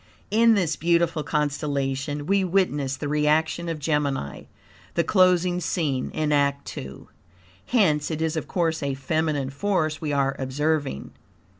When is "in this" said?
0.31-0.75